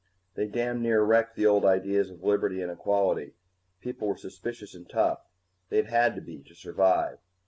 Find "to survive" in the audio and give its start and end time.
6.41-7.19